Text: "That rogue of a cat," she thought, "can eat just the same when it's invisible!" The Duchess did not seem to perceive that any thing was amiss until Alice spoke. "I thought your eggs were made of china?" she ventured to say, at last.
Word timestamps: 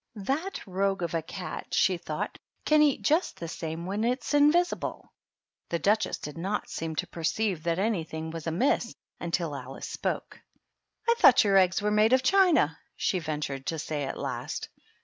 "That 0.15 0.65
rogue 0.65 1.03
of 1.03 1.13
a 1.13 1.21
cat," 1.21 1.75
she 1.75 1.95
thought, 1.95 2.39
"can 2.65 2.81
eat 2.81 3.03
just 3.03 3.39
the 3.39 3.47
same 3.47 3.85
when 3.85 4.03
it's 4.03 4.33
invisible!" 4.33 5.13
The 5.69 5.77
Duchess 5.77 6.17
did 6.17 6.39
not 6.39 6.69
seem 6.71 6.95
to 6.95 7.05
perceive 7.07 7.61
that 7.61 7.77
any 7.77 8.03
thing 8.03 8.31
was 8.31 8.47
amiss 8.47 8.95
until 9.19 9.55
Alice 9.55 9.87
spoke. 9.87 10.41
"I 11.07 11.13
thought 11.19 11.43
your 11.43 11.55
eggs 11.55 11.83
were 11.83 11.91
made 11.91 12.13
of 12.13 12.23
china?" 12.23 12.79
she 12.95 13.19
ventured 13.19 13.67
to 13.67 13.77
say, 13.77 14.01
at 14.05 14.17
last. 14.17 14.69